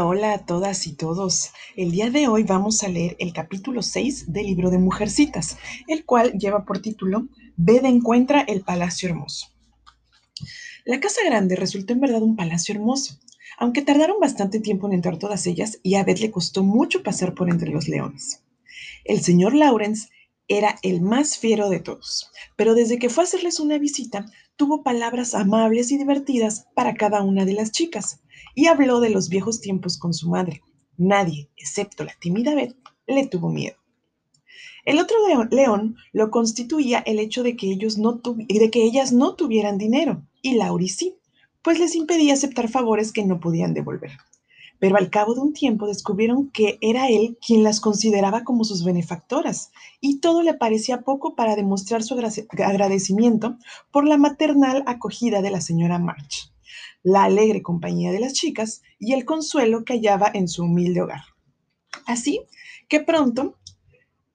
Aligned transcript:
Hola, 0.00 0.32
a 0.32 0.46
todas 0.46 0.86
y 0.86 0.94
todos. 0.94 1.50
El 1.76 1.90
día 1.90 2.08
de 2.08 2.26
hoy 2.26 2.44
vamos 2.44 2.82
a 2.82 2.88
leer 2.88 3.14
el 3.18 3.34
capítulo 3.34 3.82
6 3.82 4.32
del 4.32 4.46
libro 4.46 4.70
de 4.70 4.78
Mujercitas, 4.78 5.58
el 5.86 6.06
cual 6.06 6.32
lleva 6.32 6.64
por 6.64 6.80
título 6.80 7.28
Bed 7.58 7.84
encuentra 7.84 8.40
el 8.40 8.62
palacio 8.62 9.10
hermoso. 9.10 9.48
La 10.86 10.98
casa 10.98 11.20
grande 11.26 11.56
resultó 11.56 11.92
en 11.92 12.00
verdad 12.00 12.22
un 12.22 12.36
palacio 12.36 12.74
hermoso, 12.74 13.18
aunque 13.58 13.82
tardaron 13.82 14.18
bastante 14.18 14.60
tiempo 14.60 14.86
en 14.86 14.94
entrar 14.94 15.18
todas 15.18 15.46
ellas 15.46 15.78
y 15.82 15.96
a 15.96 16.04
Beth 16.04 16.20
le 16.20 16.30
costó 16.30 16.62
mucho 16.64 17.02
pasar 17.02 17.34
por 17.34 17.50
entre 17.50 17.70
los 17.70 17.86
leones. 17.86 18.42
El 19.04 19.20
señor 19.20 19.54
Lawrence 19.54 20.08
era 20.48 20.78
el 20.82 21.02
más 21.02 21.36
fiero 21.36 21.68
de 21.68 21.80
todos, 21.80 22.30
pero 22.56 22.74
desde 22.74 22.98
que 22.98 23.10
fue 23.10 23.24
a 23.24 23.26
hacerles 23.26 23.60
una 23.60 23.76
visita, 23.76 24.24
tuvo 24.56 24.82
palabras 24.82 25.34
amables 25.34 25.92
y 25.92 25.98
divertidas 25.98 26.66
para 26.74 26.94
cada 26.94 27.22
una 27.22 27.44
de 27.44 27.52
las 27.52 27.72
chicas 27.72 28.22
y 28.54 28.66
habló 28.66 29.00
de 29.00 29.10
los 29.10 29.28
viejos 29.28 29.60
tiempos 29.60 29.98
con 29.98 30.14
su 30.14 30.30
madre. 30.30 30.62
Nadie, 30.96 31.50
excepto 31.56 32.04
la 32.04 32.14
tímida 32.20 32.54
Beth, 32.54 32.76
le 33.06 33.26
tuvo 33.26 33.48
miedo. 33.48 33.76
El 34.84 34.98
otro 34.98 35.16
león, 35.50 35.96
lo 36.12 36.30
constituía 36.30 36.98
el 37.00 37.18
hecho 37.18 37.42
de 37.42 37.56
que, 37.56 37.70
ellos 37.70 37.98
no 37.98 38.20
de 38.22 38.70
que 38.70 38.82
ellas 38.82 39.12
no 39.12 39.34
tuvieran 39.34 39.78
dinero, 39.78 40.26
y 40.42 40.54
Lauri 40.54 40.88
sí, 40.88 41.16
pues 41.62 41.78
les 41.78 41.94
impedía 41.94 42.34
aceptar 42.34 42.68
favores 42.68 43.12
que 43.12 43.24
no 43.24 43.38
podían 43.38 43.74
devolver 43.74 44.10
pero 44.82 44.96
al 44.96 45.10
cabo 45.10 45.34
de 45.34 45.40
un 45.40 45.52
tiempo 45.52 45.86
descubrieron 45.86 46.50
que 46.50 46.76
era 46.80 47.08
él 47.08 47.38
quien 47.46 47.62
las 47.62 47.78
consideraba 47.78 48.42
como 48.42 48.64
sus 48.64 48.82
benefactoras, 48.82 49.70
y 50.00 50.18
todo 50.18 50.42
le 50.42 50.54
parecía 50.54 51.02
poco 51.02 51.36
para 51.36 51.54
demostrar 51.54 52.02
su 52.02 52.16
agradecimiento 52.18 53.58
por 53.92 54.08
la 54.08 54.18
maternal 54.18 54.82
acogida 54.86 55.40
de 55.40 55.52
la 55.52 55.60
señora 55.60 56.00
March, 56.00 56.51
la 57.02 57.24
alegre 57.24 57.62
compañía 57.62 58.12
de 58.12 58.20
las 58.20 58.32
chicas 58.32 58.82
y 58.98 59.12
el 59.12 59.24
consuelo 59.24 59.84
que 59.84 59.94
hallaba 59.94 60.30
en 60.32 60.48
su 60.48 60.64
humilde 60.64 61.02
hogar. 61.02 61.22
Así 62.06 62.40
que 62.88 63.00
pronto 63.00 63.58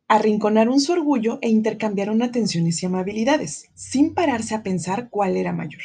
arrinconaron 0.07 0.79
su 0.79 0.93
orgullo 0.93 1.39
e 1.41 1.49
intercambiaron 1.49 2.21
atenciones 2.21 2.81
y 2.81 2.85
amabilidades, 2.85 3.69
sin 3.75 4.13
pararse 4.13 4.55
a 4.55 4.63
pensar 4.63 5.09
cuál 5.09 5.35
era 5.35 5.51
mayor. 5.51 5.81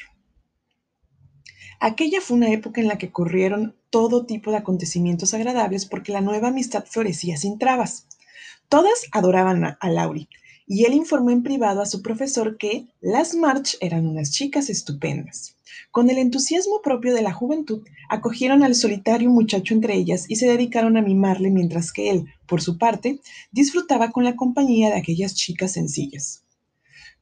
Aquella 1.81 2.21
fue 2.21 2.37
una 2.37 2.53
época 2.53 2.81
en 2.81 2.87
la 2.87 2.99
que 2.99 3.11
corrieron 3.11 3.77
todo 3.91 4.25
tipo 4.25 4.53
de 4.53 4.59
acontecimientos 4.59 5.35
agradables 5.35 5.85
porque 5.85 6.13
la 6.13 6.21
nueva 6.21 6.49
amistad 6.49 6.85
florecía 6.89 7.37
sin 7.37 7.59
trabas. 7.59 8.07
Todas 8.69 9.07
adoraban 9.11 9.65
a, 9.65 9.91
Laurie 9.91 10.29
y 10.67 10.85
él 10.85 10.95
informó 10.95 11.31
en 11.31 11.43
privado 11.43 11.83
a 11.83 11.87
su 11.87 12.03
profesor 12.03 12.57
que 12.57 12.87
las 13.01 13.35
March 13.35 13.77
eran 13.81 14.07
unas 14.07 14.31
chicas 14.31 14.71
estupendas. 14.71 15.57
Con 15.91 16.11
el 16.11 16.19
entusiasmo 16.19 16.81
propio 16.83 17.15
de 17.15 17.23
la 17.23 17.33
juventud, 17.33 17.83
acogieron 18.09 18.63
al 18.63 18.75
solitario 18.75 19.31
muchacho 19.31 19.75
entre 19.75 19.95
ellas 19.95 20.27
y 20.29 20.37
se 20.37 20.47
dedicaron 20.47 20.97
a 20.97 21.03
mimarle 21.03 21.51
mientras 21.51 21.93
que 21.93 22.11
él, 22.11 22.27
por 22.47 22.63
su 22.63 22.79
parte, 22.79 23.21
disfrutaba 23.51 24.11
con 24.11 24.25
la 24.25 24.37
compañía 24.37 24.89
de 24.89 24.97
aquellas 24.97 25.35
chicas 25.35 25.73
sencillas. 25.73 26.43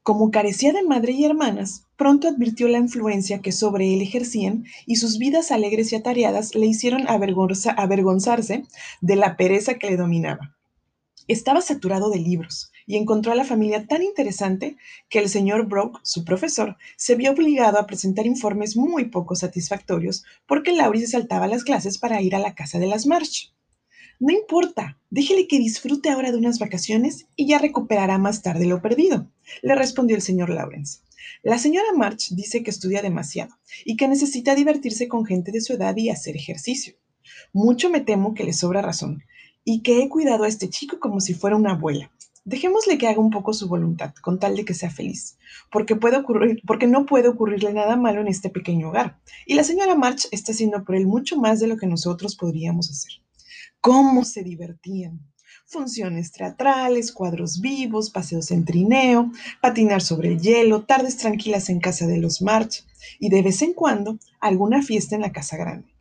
Como 0.03 0.31
carecía 0.31 0.73
de 0.73 0.83
madre 0.83 1.13
y 1.13 1.25
hermanas, 1.25 1.85
pronto 1.97 2.27
advirtió 2.27 2.69
la 2.69 2.79
influencia 2.79 3.41
que 3.41 3.53
sobre 3.53 3.93
él 3.93 4.01
ejercían 4.01 4.65
y 4.87 4.97
sus 4.97 5.19
vidas 5.19 5.51
alegres 5.51 5.93
y 5.93 5.97
atareadas 5.97 6.55
le 6.55 6.67
hicieron 6.67 7.05
avergonzarse 7.07 8.65
de 9.01 9.17
la 9.17 9.37
pereza 9.37 9.75
que 9.75 9.91
le 9.91 9.97
dominaba. 9.97 10.57
Estaba 11.29 11.61
saturado 11.61 12.11
de 12.11 12.19
libros 12.19 12.73
y 12.87 12.97
encontró 12.97 13.33
a 13.33 13.35
la 13.35 13.45
familia 13.45 13.87
tan 13.87 14.03
interesante 14.03 14.77
que 15.09 15.19
el 15.19 15.29
señor 15.29 15.67
Brock, 15.67 16.01
su 16.03 16.25
profesor, 16.25 16.77
se 16.97 17.15
vio 17.15 17.33
obligado 17.33 17.79
a 17.79 17.87
presentar 17.87 18.27
informes 18.27 18.77
muy 18.77 19.07
poco 19.07 19.35
satisfactorios 19.37 20.25
porque 20.47 20.73
Laurie 20.73 21.03
se 21.03 21.13
saltaba 21.13 21.47
las 21.47 21.65
clases 21.65 21.99
para 21.99 22.21
ir 22.21 22.35
a 22.35 22.39
la 22.39 22.55
casa 22.55 22.79
de 22.79 22.87
las 22.87 23.07
March. 23.07 23.53
No 24.19 24.35
importa, 24.35 24.99
déjele 25.09 25.49
que 25.49 25.59
disfrute 25.59 26.11
ahora 26.11 26.31
de 26.31 26.37
unas 26.37 26.59
vacaciones 26.59 27.27
y 27.37 27.47
ya 27.47 27.59
recuperará 27.59 28.19
más 28.19 28.43
tarde 28.43 28.67
lo 28.67 28.83
perdido, 28.83 29.31
le 29.63 29.75
respondió 29.75 30.15
el 30.15 30.21
señor 30.21 30.51
Lawrence. 30.51 31.01
La 31.43 31.59
señora 31.59 31.89
March 31.97 32.29
dice 32.33 32.63
que 32.63 32.71
estudia 32.71 33.01
demasiado 33.01 33.57
y 33.85 33.97
que 33.97 34.09
necesita 34.09 34.55
divertirse 34.55 35.09
con 35.09 35.25
gente 35.25 35.53
de 35.53 35.63
su 35.63 35.73
edad 35.73 35.97
y 35.97 36.11
hacer 36.11 36.37
ejercicio. 36.37 36.95
Mucho 37.53 37.89
me 37.89 38.01
temo 38.01 38.35
que 38.35 38.45
le 38.45 38.53
sobra 38.53 38.83
razón 38.83 39.23
y 39.65 39.83
que 39.83 40.03
he 40.03 40.09
cuidado 40.09 40.45
a 40.45 40.49
este 40.49 40.69
chico 40.69 41.01
como 41.01 41.21
si 41.21 41.33
fuera 41.33 41.57
una 41.57 41.73
abuela. 41.73 42.11
Dejémosle 42.51 42.99
que 42.99 43.07
haga 43.07 43.21
un 43.21 43.31
poco 43.31 43.53
su 43.53 43.69
voluntad, 43.69 44.13
con 44.21 44.41
tal 44.41 44.57
de 44.57 44.65
que 44.65 44.75
sea 44.75 44.91
feliz, 44.91 45.39
porque, 45.71 45.95
puede 45.95 46.17
ocurrir, 46.17 46.61
porque 46.67 46.89
no 46.89 47.07
puede 47.07 47.29
ocurrirle 47.29 47.73
nada 47.73 47.97
malo 47.97 48.21
en 48.21 48.27
este 48.27 48.51
pequeño 48.51 48.89
hogar, 48.89 49.21
y 49.47 49.55
la 49.55 49.63
señora 49.63 49.95
March 49.95 50.27
está 50.33 50.51
haciendo 50.51 50.85
por 50.85 50.97
él 50.97 51.07
mucho 51.07 51.37
más 51.37 51.61
de 51.61 51.69
lo 51.69 51.77
que 51.77 51.87
nosotros 51.87 52.35
podríamos 52.37 52.91
hacer 52.91 53.13
cómo 53.81 54.25
se 54.25 54.43
divertían. 54.43 55.21
Funciones 55.67 56.33
teatrales, 56.33 57.13
cuadros 57.13 57.61
vivos, 57.61 58.11
paseos 58.11 58.51
en 58.51 58.65
trineo, 58.65 59.31
patinar 59.63 60.03
sobre 60.03 60.29
el 60.29 60.41
hielo, 60.41 60.85
tardes 60.85 61.17
tranquilas 61.17 61.69
en 61.69 61.81
casa 61.81 62.07
de 62.07 62.19
los 62.19 62.43
March 62.43 62.85
y 63.21 63.31
de 63.31 63.43
vez 63.43 63.63
en 63.63 63.73
cuando 63.73 64.19
alguna 64.41 64.83
fiesta 64.83 65.15
en 65.15 65.23
la 65.23 65.33
casa 65.33 65.57
grande. 65.57 65.95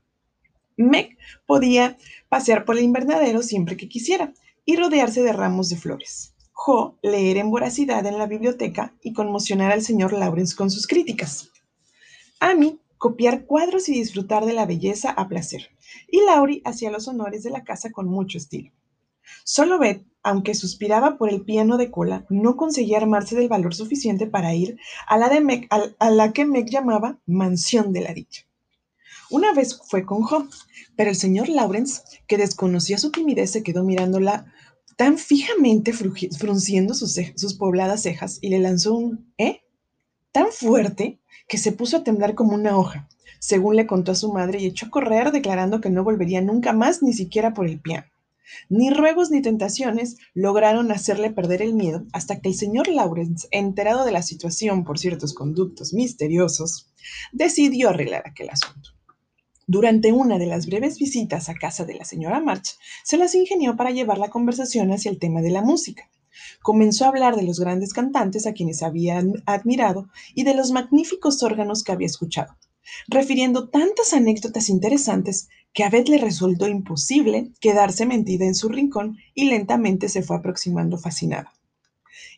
Meg 0.76 1.18
podía 1.46 1.98
pasear 2.30 2.66
por 2.66 2.78
el 2.78 2.84
invernadero 2.84 3.44
siempre 3.44 3.78
que 3.78 3.90
quisiera 3.90 4.34
y 4.66 4.76
rodearse 4.76 5.22
de 5.22 5.34
ramos 5.34 5.70
de 5.70 5.78
flores. 5.78 6.34
Jo 6.62 6.98
leer 7.02 7.38
en 7.38 7.52
voracidad 7.52 8.06
en 8.06 8.18
la 8.18 8.28
biblioteca 8.28 8.94
y 9.02 9.14
conmocionar 9.14 9.72
al 9.72 9.82
señor 9.82 10.12
Lawrence 10.12 10.58
con 10.58 10.70
sus 10.70 10.88
críticas. 10.88 11.52
Amy 12.42 12.82
copiar 12.98 13.46
cuadros 13.46 13.88
y 13.88 13.94
disfrutar 13.94 14.46
de 14.46 14.52
la 14.52 14.66
belleza 14.66 15.10
a 15.12 15.30
placer. 15.30 15.70
Y 16.10 16.20
Laurie 16.26 16.62
hacía 16.66 16.92
los 16.92 17.08
honores 17.08 17.44
de 17.44 17.50
la 17.50 17.64
casa 17.64 17.92
con 17.94 18.08
mucho 18.08 18.38
estilo. 18.38 18.74
Solo 19.46 19.80
Beth, 19.80 20.06
aunque 20.22 20.54
suspiraba 20.54 21.18
por 21.18 21.30
el 21.30 21.46
piano 21.46 21.78
de 21.78 21.92
cola, 21.92 22.26
no 22.30 22.58
conseguía 22.58 22.98
armarse 22.98 23.38
del 23.38 23.48
valor 23.48 23.74
suficiente 23.74 24.28
para 24.28 24.54
ir 24.54 24.78
a 25.08 25.18
la, 25.18 25.30
de 25.30 25.70
la 26.12 26.34
que 26.34 26.44
Meg 26.44 26.70
llamaba 26.70 27.20
mansión 27.26 27.94
de 27.94 28.02
la 28.02 28.14
dicha. 28.14 28.44
Una 29.32 29.54
vez 29.54 29.80
fue 29.88 30.06
con 30.06 30.24
Jo, 30.24 30.50
pero 30.98 31.10
el 31.10 31.16
señor 31.16 31.48
Lawrence, 31.48 32.02
que 32.28 32.38
desconocía 32.38 32.98
su 32.98 33.12
timidez, 33.12 33.52
se 33.52 33.64
quedó 33.64 33.86
mirándola 33.86 34.52
tan 35.00 35.18
fijamente, 35.18 35.94
frunciendo 35.94 36.94
sus, 36.94 37.18
sus 37.38 37.54
pobladas 37.54 38.02
cejas, 38.02 38.38
y 38.42 38.50
le 38.50 38.60
lanzó 38.60 38.96
un 38.96 39.34
¿eh? 39.38 39.62
tan 40.34 40.48
fuerte 40.52 41.22
que 41.48 41.58
se 41.58 41.72
puso 41.72 41.96
a 41.96 42.04
temblar 42.04 42.36
como 42.36 42.54
una 42.54 42.78
hoja, 42.78 43.08
según 43.40 43.78
le 43.78 43.88
contó 43.88 44.12
a 44.12 44.16
su 44.16 44.34
madre 44.34 44.60
y 44.60 44.66
echó 44.66 44.88
a 44.88 44.90
correr 44.90 45.32
declarando 45.32 45.80
que 45.80 45.90
no 45.90 46.04
volvería 46.04 46.42
nunca 46.42 46.74
más 46.74 47.02
ni 47.02 47.14
siquiera 47.14 47.54
por 47.54 47.66
el 47.66 47.80
piano. 47.80 48.08
Ni 48.68 48.90
ruegos 48.90 49.32
ni 49.32 49.42
tentaciones 49.42 50.18
lograron 50.34 50.92
hacerle 50.92 51.32
perder 51.32 51.62
el 51.62 51.76
miedo 51.76 52.06
hasta 52.12 52.42
que 52.42 52.50
el 52.50 52.56
señor 52.56 52.90
Lawrence, 52.90 53.48
enterado 53.52 54.04
de 54.04 54.12
la 54.12 54.22
situación 54.22 54.84
por 54.84 55.00
ciertos 55.00 55.34
conductos 55.34 55.94
misteriosos, 55.94 56.92
decidió 57.32 57.88
arreglar 57.88 58.24
aquel 58.26 58.50
asunto. 58.50 58.99
Durante 59.72 60.12
una 60.12 60.40
de 60.40 60.48
las 60.48 60.66
breves 60.66 60.98
visitas 60.98 61.48
a 61.48 61.54
casa 61.54 61.86
de 61.86 61.94
la 61.94 62.04
señora 62.04 62.40
March, 62.40 62.80
se 63.04 63.18
las 63.18 63.36
ingenió 63.36 63.76
para 63.76 63.92
llevar 63.92 64.18
la 64.18 64.32
conversación 64.32 64.92
hacia 64.92 65.12
el 65.12 65.20
tema 65.20 65.44
de 65.44 65.52
la 65.52 65.62
música. 65.62 66.10
Comenzó 66.64 67.06
a 67.06 67.10
hablar 67.10 67.36
de 67.36 67.44
los 67.44 67.60
grandes 67.60 67.94
cantantes 67.94 68.48
a 68.48 68.54
quienes 68.54 68.82
había 68.82 69.22
admirado 69.46 70.08
y 70.34 70.44
de 70.44 70.56
los 70.56 70.72
magníficos 70.72 71.44
órganos 71.44 71.84
que 71.84 71.92
había 71.92 72.08
escuchado, 72.08 72.58
refiriendo 73.10 73.70
tantas 73.70 74.14
anécdotas 74.14 74.70
interesantes 74.70 75.50
que 75.72 75.84
a 75.84 75.92
Beth 75.92 76.10
le 76.10 76.18
resultó 76.18 76.68
imposible 76.68 77.52
quedarse 77.62 78.08
mentida 78.08 78.46
en 78.46 78.56
su 78.56 78.70
rincón 78.70 79.18
y 79.36 79.52
lentamente 79.52 80.10
se 80.10 80.24
fue 80.24 80.38
aproximando 80.38 80.98
fascinada. 80.98 81.54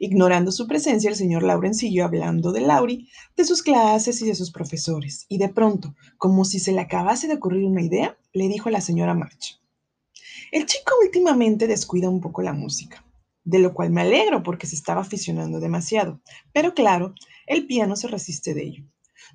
Ignorando 0.03 0.51
su 0.51 0.65
presencia, 0.65 1.11
el 1.11 1.15
señor 1.15 1.43
Lauren 1.43 1.75
siguió 1.75 2.05
hablando 2.05 2.51
de 2.51 2.61
Laurie, 2.61 3.07
de 3.37 3.45
sus 3.45 3.61
clases 3.61 4.19
y 4.23 4.25
de 4.25 4.33
sus 4.33 4.49
profesores, 4.49 5.27
y 5.29 5.37
de 5.37 5.49
pronto, 5.49 5.95
como 6.17 6.43
si 6.43 6.57
se 6.57 6.71
le 6.71 6.81
acabase 6.81 7.27
de 7.27 7.35
ocurrir 7.35 7.65
una 7.65 7.83
idea, 7.83 8.17
le 8.33 8.47
dijo 8.47 8.69
a 8.69 8.71
la 8.71 8.81
señora 8.81 9.13
March, 9.13 9.61
el 10.51 10.65
chico 10.65 10.95
últimamente 11.03 11.67
descuida 11.67 12.09
un 12.09 12.19
poco 12.19 12.41
la 12.41 12.53
música 12.53 13.05
de 13.43 13.59
lo 13.59 13.75
cual 13.75 13.91
me 13.91 14.01
alegro 14.01 14.41
porque 14.41 14.67
se 14.67 14.75
estaba 14.75 15.01
aficionando 15.01 15.59
demasiado. 15.59 16.19
Pero 16.51 16.73
claro, 16.73 17.13
el 17.45 17.67
piano 17.67 17.95
se 17.95 18.07
resiste 18.07 18.53
de 18.53 18.63
ello. 18.63 18.83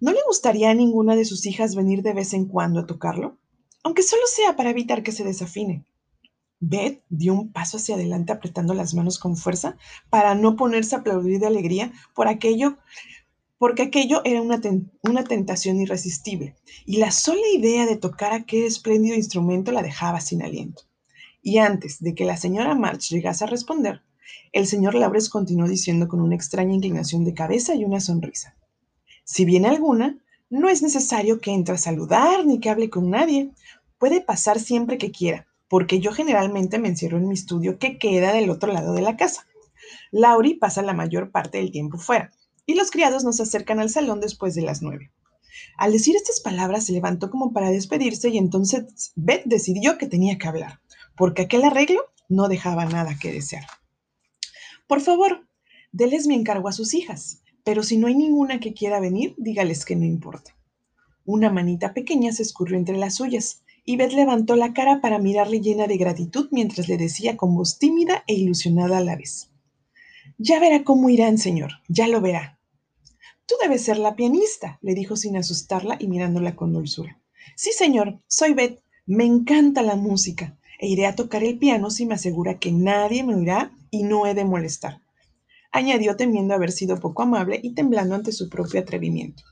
¿No 0.00 0.12
le 0.12 0.20
gustaría 0.26 0.70
a 0.70 0.74
ninguna 0.74 1.14
de 1.14 1.24
sus 1.24 1.46
hijas 1.46 1.74
venir 1.74 2.02
de 2.02 2.12
vez 2.12 2.32
en 2.34 2.46
cuando 2.46 2.80
a 2.80 2.86
tocarlo? 2.86 3.38
Aunque 3.82 4.02
solo 4.02 4.22
sea 4.26 4.56
para 4.56 4.70
evitar 4.70 5.02
que 5.02 5.12
se 5.12 5.24
desafine. 5.24 5.84
Beth 6.60 7.02
dio 7.08 7.34
un 7.34 7.52
paso 7.52 7.76
hacia 7.76 7.96
adelante 7.96 8.32
apretando 8.32 8.72
las 8.72 8.94
manos 8.94 9.18
con 9.18 9.36
fuerza 9.36 9.76
para 10.08 10.34
no 10.34 10.56
ponerse 10.56 10.94
a 10.94 10.98
aplaudir 11.00 11.38
de 11.38 11.46
alegría 11.46 11.92
por 12.14 12.28
aquello, 12.28 12.78
porque 13.58 13.82
aquello 13.82 14.22
era 14.24 14.40
una, 14.40 14.60
una 15.02 15.24
tentación 15.24 15.80
irresistible 15.80 16.56
y 16.86 16.96
la 16.96 17.10
sola 17.10 17.46
idea 17.54 17.86
de 17.86 17.96
tocar 17.96 18.32
aquel 18.32 18.64
espléndido 18.64 19.16
instrumento 19.16 19.72
la 19.72 19.82
dejaba 19.82 20.20
sin 20.20 20.42
aliento. 20.42 20.82
Y 21.42 21.58
antes 21.58 22.00
de 22.00 22.14
que 22.14 22.24
la 22.24 22.36
señora 22.36 22.74
March 22.74 23.10
llegase 23.10 23.44
a 23.44 23.48
responder, 23.48 24.02
el 24.52 24.66
señor 24.66 24.94
Laures 24.94 25.28
continuó 25.28 25.68
diciendo 25.68 26.08
con 26.08 26.20
una 26.20 26.34
extraña 26.34 26.74
inclinación 26.74 27.24
de 27.24 27.34
cabeza 27.34 27.74
y 27.74 27.84
una 27.84 28.00
sonrisa. 28.00 28.56
Si 29.24 29.44
viene 29.44 29.68
alguna, 29.68 30.18
no 30.48 30.68
es 30.68 30.82
necesario 30.82 31.40
que 31.40 31.52
entre 31.52 31.74
a 31.74 31.78
saludar 31.78 32.46
ni 32.46 32.60
que 32.60 32.70
hable 32.70 32.90
con 32.90 33.10
nadie. 33.10 33.50
Puede 33.98 34.20
pasar 34.20 34.60
siempre 34.60 34.98
que 34.98 35.10
quiera, 35.10 35.45
porque 35.68 36.00
yo 36.00 36.12
generalmente 36.12 36.78
me 36.78 36.88
encierro 36.88 37.18
en 37.18 37.28
mi 37.28 37.34
estudio 37.34 37.78
que 37.78 37.98
queda 37.98 38.32
del 38.32 38.50
otro 38.50 38.72
lado 38.72 38.92
de 38.94 39.02
la 39.02 39.16
casa. 39.16 39.46
Lauri 40.10 40.54
pasa 40.54 40.82
la 40.82 40.92
mayor 40.92 41.30
parte 41.30 41.58
del 41.58 41.70
tiempo 41.70 41.98
fuera, 41.98 42.32
y 42.66 42.74
los 42.74 42.90
criados 42.90 43.24
nos 43.24 43.40
acercan 43.40 43.80
al 43.80 43.90
salón 43.90 44.20
después 44.20 44.54
de 44.54 44.62
las 44.62 44.82
nueve. 44.82 45.12
Al 45.78 45.92
decir 45.92 46.16
estas 46.16 46.40
palabras 46.40 46.86
se 46.86 46.92
levantó 46.92 47.30
como 47.30 47.52
para 47.52 47.70
despedirse 47.70 48.28
y 48.28 48.38
entonces 48.38 49.12
Beth 49.14 49.44
decidió 49.44 49.98
que 49.98 50.06
tenía 50.06 50.38
que 50.38 50.48
hablar, 50.48 50.80
porque 51.16 51.42
aquel 51.42 51.64
arreglo 51.64 52.02
no 52.28 52.48
dejaba 52.48 52.84
nada 52.86 53.16
que 53.20 53.32
desear. 53.32 53.66
Por 54.86 55.00
favor, 55.00 55.46
déles 55.92 56.26
mi 56.26 56.34
encargo 56.34 56.68
a 56.68 56.72
sus 56.72 56.94
hijas, 56.94 57.42
pero 57.64 57.82
si 57.82 57.96
no 57.96 58.06
hay 58.06 58.14
ninguna 58.14 58.60
que 58.60 58.74
quiera 58.74 59.00
venir, 59.00 59.34
dígales 59.38 59.84
que 59.84 59.96
no 59.96 60.04
importa. 60.04 60.56
Una 61.24 61.50
manita 61.50 61.92
pequeña 61.92 62.32
se 62.32 62.42
escurrió 62.42 62.76
entre 62.76 62.96
las 62.96 63.16
suyas, 63.16 63.64
y 63.86 63.96
Beth 63.96 64.12
levantó 64.12 64.56
la 64.56 64.74
cara 64.74 65.00
para 65.00 65.20
mirarle 65.20 65.60
llena 65.60 65.86
de 65.86 65.96
gratitud 65.96 66.48
mientras 66.50 66.88
le 66.88 66.98
decía 66.98 67.36
con 67.36 67.54
voz 67.54 67.78
tímida 67.78 68.24
e 68.26 68.34
ilusionada 68.34 68.98
a 68.98 69.00
la 69.00 69.16
vez. 69.16 69.48
Ya 70.38 70.58
verá 70.58 70.82
cómo 70.82 71.08
irán, 71.08 71.38
señor, 71.38 71.70
ya 71.88 72.08
lo 72.08 72.20
verá. 72.20 72.58
Tú 73.46 73.54
debes 73.62 73.84
ser 73.84 73.98
la 73.98 74.16
pianista, 74.16 74.78
le 74.82 74.94
dijo 74.94 75.14
sin 75.16 75.36
asustarla 75.36 75.96
y 76.00 76.08
mirándola 76.08 76.56
con 76.56 76.72
dulzura. 76.72 77.20
Sí, 77.54 77.70
señor, 77.72 78.20
soy 78.26 78.54
Beth. 78.54 78.82
Me 79.06 79.24
encanta 79.24 79.82
la 79.82 79.94
música 79.94 80.58
e 80.80 80.88
iré 80.88 81.06
a 81.06 81.14
tocar 81.14 81.44
el 81.44 81.56
piano 81.56 81.90
si 81.90 82.06
me 82.06 82.14
asegura 82.14 82.58
que 82.58 82.72
nadie 82.72 83.22
me 83.22 83.36
oirá 83.36 83.70
y 83.92 84.02
no 84.02 84.26
he 84.26 84.34
de 84.34 84.44
molestar. 84.44 85.00
Añadió 85.70 86.16
temiendo 86.16 86.54
haber 86.54 86.72
sido 86.72 86.98
poco 86.98 87.22
amable 87.22 87.60
y 87.62 87.72
temblando 87.74 88.16
ante 88.16 88.32
su 88.32 88.48
propio 88.48 88.80
atrevimiento. 88.80 89.44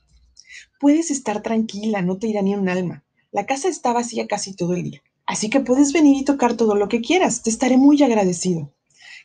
Puedes 0.81 1.13
estar 1.13 1.41
tranquila, 1.41 2.03
no 2.03 2.19
te 2.19 2.27
irá 2.27 2.43
ni 2.43 2.55
un 2.55 2.69
alma. 2.69 3.05
La 3.35 3.47
casa 3.47 3.67
está 3.69 3.93
vacía 3.93 4.29
casi 4.29 4.55
todo 4.55 4.75
el 4.75 4.85
día, 4.85 5.03
así 5.27 5.51
que 5.51 5.59
puedes 5.59 5.93
venir 5.93 6.17
y 6.17 6.25
tocar 6.25 6.57
todo 6.57 6.77
lo 6.77 6.89
que 6.89 7.01
quieras. 7.01 7.43
Te 7.43 7.51
estaré 7.51 7.77
muy 7.77 8.01
agradecido. 8.01 8.71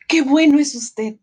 ¡Qué 0.08 0.24
bueno 0.24 0.58
es 0.58 0.74
usted! 0.74 1.18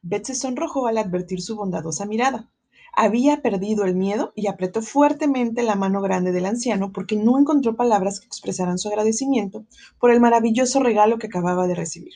Beth 0.00 0.24
se 0.24 0.34
sonrojó 0.34 0.86
al 0.86 0.96
advertir 0.96 1.42
su 1.42 1.54
bondadosa 1.54 2.06
mirada. 2.06 2.50
Había 2.94 3.42
perdido 3.42 3.84
el 3.84 3.94
miedo 3.94 4.32
y 4.34 4.46
apretó 4.46 4.80
fuertemente 4.80 5.62
la 5.62 5.74
mano 5.74 6.00
grande 6.00 6.32
del 6.32 6.46
anciano 6.46 6.92
porque 6.92 7.14
no 7.14 7.38
encontró 7.38 7.76
palabras 7.76 8.20
que 8.20 8.26
expresaran 8.26 8.78
su 8.78 8.88
agradecimiento 8.88 9.66
por 10.00 10.10
el 10.10 10.18
maravilloso 10.18 10.80
regalo 10.80 11.18
que 11.18 11.26
acababa 11.26 11.66
de 11.66 11.74
recibir. 11.74 12.14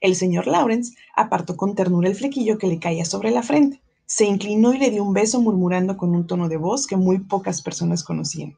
El 0.00 0.16
señor 0.16 0.46
Lawrence 0.46 0.94
apartó 1.14 1.58
con 1.58 1.74
ternura 1.74 2.08
el 2.08 2.14
flequillo 2.14 2.56
que 2.56 2.68
le 2.68 2.78
caía 2.78 3.04
sobre 3.04 3.32
la 3.32 3.42
frente, 3.42 3.82
se 4.06 4.24
inclinó 4.24 4.72
y 4.72 4.78
le 4.78 4.90
dio 4.90 5.04
un 5.04 5.12
beso 5.12 5.42
murmurando 5.42 5.98
con 5.98 6.14
un 6.14 6.26
tono 6.26 6.48
de 6.48 6.56
voz 6.56 6.86
que 6.86 6.96
muy 6.96 7.18
pocas 7.18 7.60
personas 7.60 8.02
conocían. 8.02 8.56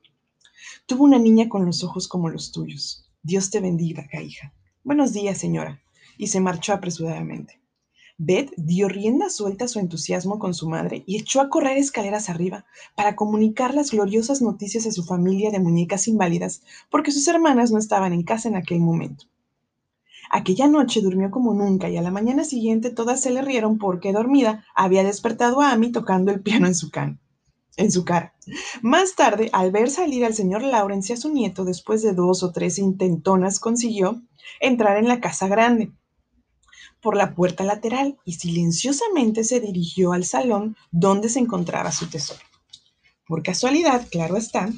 Tuvo 0.86 1.04
una 1.04 1.18
niña 1.18 1.48
con 1.48 1.66
los 1.66 1.84
ojos 1.84 2.08
como 2.08 2.28
los 2.28 2.52
tuyos. 2.52 3.08
Dios 3.22 3.50
te 3.50 3.60
bendiga, 3.60 4.08
hija. 4.22 4.52
Buenos 4.82 5.12
días, 5.12 5.38
señora. 5.38 5.82
Y 6.16 6.28
se 6.28 6.40
marchó 6.40 6.72
apresuradamente. 6.72 7.60
Beth 8.22 8.52
dio 8.58 8.88
rienda 8.88 9.30
suelta 9.30 9.64
a 9.64 9.68
su 9.68 9.78
entusiasmo 9.78 10.38
con 10.38 10.52
su 10.52 10.68
madre 10.68 11.04
y 11.06 11.16
echó 11.16 11.40
a 11.40 11.48
correr 11.48 11.78
escaleras 11.78 12.28
arriba 12.28 12.66
para 12.94 13.16
comunicar 13.16 13.74
las 13.74 13.92
gloriosas 13.92 14.42
noticias 14.42 14.86
a 14.86 14.92
su 14.92 15.04
familia 15.04 15.50
de 15.50 15.58
muñecas 15.58 16.06
inválidas 16.06 16.62
porque 16.90 17.12
sus 17.12 17.26
hermanas 17.28 17.70
no 17.70 17.78
estaban 17.78 18.12
en 18.12 18.22
casa 18.22 18.48
en 18.48 18.56
aquel 18.56 18.80
momento. 18.80 19.24
Aquella 20.30 20.68
noche 20.68 21.00
durmió 21.00 21.30
como 21.30 21.54
nunca 21.54 21.88
y 21.88 21.96
a 21.96 22.02
la 22.02 22.10
mañana 22.10 22.44
siguiente 22.44 22.90
todas 22.90 23.22
se 23.22 23.30
le 23.30 23.40
rieron 23.40 23.78
porque 23.78 24.12
dormida 24.12 24.66
había 24.74 25.02
despertado 25.02 25.62
a 25.62 25.72
Amy 25.72 25.90
tocando 25.90 26.30
el 26.30 26.42
piano 26.42 26.66
en 26.66 26.74
su, 26.74 26.90
can 26.90 27.18
en 27.80 27.90
su 27.90 28.04
cara. 28.04 28.34
Más 28.82 29.14
tarde, 29.14 29.48
al 29.52 29.70
ver 29.70 29.90
salir 29.90 30.24
al 30.24 30.34
señor 30.34 30.62
Lawrence 30.62 31.12
y 31.12 31.14
a 31.14 31.20
su 31.20 31.32
nieto 31.32 31.64
después 31.64 32.02
de 32.02 32.12
dos 32.12 32.42
o 32.42 32.52
tres 32.52 32.78
intentonas, 32.78 33.58
consiguió 33.58 34.22
entrar 34.60 34.98
en 34.98 35.08
la 35.08 35.20
casa 35.20 35.48
grande 35.48 35.92
por 37.00 37.16
la 37.16 37.34
puerta 37.34 37.64
lateral 37.64 38.18
y 38.24 38.34
silenciosamente 38.34 39.44
se 39.44 39.60
dirigió 39.60 40.12
al 40.12 40.24
salón 40.24 40.76
donde 40.90 41.28
se 41.28 41.38
encontraba 41.38 41.92
su 41.92 42.08
tesoro. 42.08 42.40
Por 43.26 43.42
casualidad, 43.42 44.06
claro 44.10 44.36
está, 44.36 44.68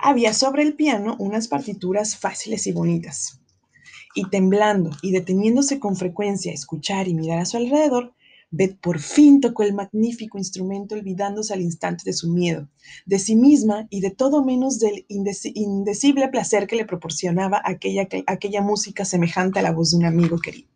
había 0.00 0.34
sobre 0.34 0.62
el 0.62 0.74
piano 0.74 1.16
unas 1.18 1.48
partituras 1.48 2.16
fáciles 2.16 2.66
y 2.66 2.72
bonitas. 2.72 3.40
Y 4.14 4.28
temblando 4.28 4.90
y 5.02 5.10
deteniéndose 5.10 5.80
con 5.80 5.96
frecuencia 5.96 6.52
a 6.52 6.54
escuchar 6.54 7.08
y 7.08 7.14
mirar 7.14 7.40
a 7.40 7.46
su 7.46 7.56
alrededor, 7.56 8.14
Beth 8.50 8.78
por 8.80 8.98
fin 9.00 9.40
tocó 9.40 9.62
el 9.62 9.74
magnífico 9.74 10.38
instrumento 10.38 10.94
olvidándose 10.94 11.52
al 11.54 11.60
instante 11.60 12.02
de 12.04 12.12
su 12.12 12.32
miedo, 12.32 12.68
de 13.06 13.18
sí 13.18 13.36
misma 13.36 13.86
y 13.90 14.00
de 14.00 14.10
todo 14.10 14.44
menos 14.44 14.78
del 14.78 15.06
indecible 15.08 16.28
placer 16.28 16.66
que 16.66 16.76
le 16.76 16.84
proporcionaba 16.84 17.60
aquella, 17.64 18.08
aquella 18.26 18.62
música 18.62 19.04
semejante 19.04 19.58
a 19.58 19.62
la 19.62 19.72
voz 19.72 19.90
de 19.90 19.98
un 19.98 20.04
amigo 20.04 20.38
querido. 20.38 20.68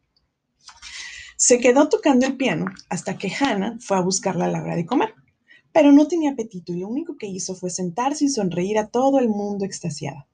Se 1.37 1.61
quedó 1.61 1.88
tocando 1.88 2.26
el 2.26 2.37
piano 2.37 2.67
hasta 2.88 3.17
que 3.17 3.32
Hannah 3.32 3.79
fue 3.81 3.97
a 3.97 4.03
buscarla 4.03 4.47
a 4.47 4.49
la 4.49 4.62
hora 4.62 4.76
de 4.76 4.87
comer, 4.87 5.14
pero 5.73 5.93
no 5.93 6.09
tenía 6.09 6.32
apetito 6.32 6.73
y 6.73 6.81
lo 6.81 6.88
único 6.88 7.17
que 7.17 7.29
hizo 7.29 7.55
fue 7.55 7.71
sentarse 7.71 8.25
y 8.25 8.29
sonreír 8.29 8.79
a 8.79 8.88
todo 8.88 9.19
el 9.19 9.29
mundo 9.29 9.64
extasiada. 9.64 10.28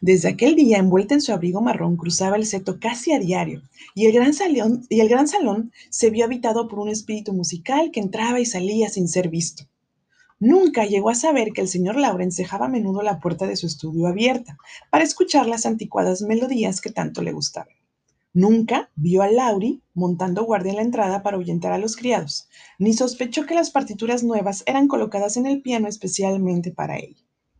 Desde 0.00 0.28
aquel 0.28 0.54
día, 0.54 0.78
envuelta 0.78 1.14
en 1.14 1.20
su 1.20 1.32
abrigo 1.32 1.60
marrón, 1.60 1.96
cruzaba 1.96 2.36
el 2.36 2.46
seto 2.46 2.78
casi 2.80 3.12
a 3.12 3.18
diario, 3.18 3.62
y 3.94 4.06
el, 4.06 4.12
gran 4.12 4.34
salón, 4.34 4.86
y 4.88 5.00
el 5.00 5.08
gran 5.08 5.28
salón 5.28 5.72
se 5.90 6.10
vio 6.10 6.24
habitado 6.24 6.68
por 6.68 6.78
un 6.78 6.88
espíritu 6.88 7.32
musical 7.32 7.90
que 7.90 8.00
entraba 8.00 8.40
y 8.40 8.46
salía 8.46 8.88
sin 8.88 9.08
ser 9.08 9.28
visto. 9.28 9.64
Nunca 10.38 10.86
llegó 10.86 11.10
a 11.10 11.14
saber 11.14 11.52
que 11.52 11.60
el 11.60 11.68
señor 11.68 11.96
Lawrence 11.96 12.42
dejaba 12.42 12.66
a 12.66 12.68
menudo 12.68 13.02
la 13.02 13.20
puerta 13.20 13.46
de 13.46 13.54
su 13.54 13.66
estudio 13.66 14.08
abierta 14.08 14.58
para 14.90 15.04
escuchar 15.04 15.46
las 15.46 15.66
anticuadas 15.66 16.22
melodías 16.22 16.80
que 16.80 16.90
tanto 16.90 17.22
le 17.22 17.30
gustaban. 17.30 17.76
Nunca 18.34 18.90
vio 18.96 19.22
a 19.22 19.28
Laurie 19.28 19.80
montando 19.94 20.44
guardia 20.44 20.70
en 20.70 20.76
la 20.76 20.82
entrada 20.82 21.22
para 21.22 21.36
ahuyentar 21.36 21.70
a 21.70 21.78
los 21.78 21.96
criados, 21.96 22.48
ni 22.78 22.92
sospechó 22.94 23.46
que 23.46 23.54
las 23.54 23.70
partituras 23.70 24.24
nuevas 24.24 24.64
eran 24.66 24.88
colocadas 24.88 25.36
en 25.36 25.46
el 25.46 25.60
piano 25.60 25.86
especialmente 25.86 26.72
para 26.72 26.96
él. 26.96 27.16